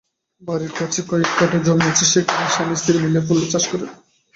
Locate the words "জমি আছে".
1.63-2.05